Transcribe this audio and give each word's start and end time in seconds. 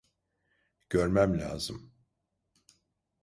Görmem 0.89 1.39
lazım. 1.39 1.93